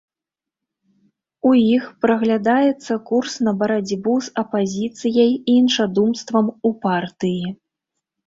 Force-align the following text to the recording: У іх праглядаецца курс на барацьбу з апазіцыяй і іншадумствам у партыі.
У 1.49 1.51
іх 1.75 1.83
праглядаецца 2.05 2.93
курс 3.09 3.35
на 3.47 3.53
барацьбу 3.59 4.15
з 4.27 4.33
апазіцыяй 4.43 5.29
і 5.35 5.39
іншадумствам 5.57 6.45
у 6.71 6.75
партыі. 6.87 7.45